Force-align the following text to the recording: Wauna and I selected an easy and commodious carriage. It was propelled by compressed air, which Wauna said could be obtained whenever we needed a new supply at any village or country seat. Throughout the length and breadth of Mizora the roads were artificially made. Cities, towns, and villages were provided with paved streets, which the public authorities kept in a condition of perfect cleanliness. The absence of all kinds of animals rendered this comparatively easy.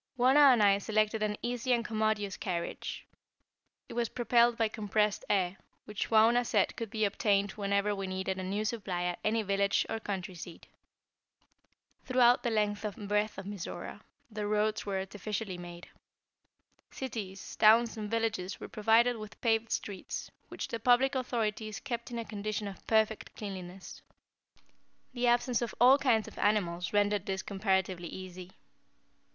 Wauna 0.17 0.51
and 0.51 0.63
I 0.63 0.79
selected 0.79 1.21
an 1.21 1.37
easy 1.43 1.73
and 1.73 1.85
commodious 1.85 2.35
carriage. 2.35 3.05
It 3.87 3.93
was 3.93 4.09
propelled 4.09 4.57
by 4.57 4.67
compressed 4.67 5.23
air, 5.29 5.57
which 5.85 6.09
Wauna 6.09 6.43
said 6.43 6.75
could 6.75 6.89
be 6.89 7.05
obtained 7.05 7.51
whenever 7.51 7.93
we 7.93 8.07
needed 8.07 8.39
a 8.39 8.43
new 8.43 8.65
supply 8.65 9.03
at 9.03 9.19
any 9.23 9.43
village 9.43 9.85
or 9.89 9.99
country 9.99 10.33
seat. 10.33 10.65
Throughout 12.03 12.41
the 12.41 12.49
length 12.49 12.83
and 12.83 13.07
breadth 13.07 13.37
of 13.37 13.45
Mizora 13.45 14.01
the 14.31 14.47
roads 14.47 14.87
were 14.87 14.97
artificially 14.97 15.55
made. 15.59 15.87
Cities, 16.89 17.55
towns, 17.57 17.95
and 17.95 18.09
villages 18.09 18.59
were 18.59 18.67
provided 18.67 19.17
with 19.17 19.39
paved 19.39 19.71
streets, 19.71 20.31
which 20.47 20.69
the 20.69 20.79
public 20.79 21.13
authorities 21.13 21.79
kept 21.79 22.09
in 22.09 22.17
a 22.17 22.25
condition 22.25 22.67
of 22.67 22.87
perfect 22.87 23.35
cleanliness. 23.35 24.01
The 25.13 25.27
absence 25.27 25.61
of 25.61 25.75
all 25.79 25.99
kinds 25.99 26.27
of 26.27 26.39
animals 26.39 26.91
rendered 26.91 27.27
this 27.27 27.43
comparatively 27.43 28.07
easy. 28.07 28.53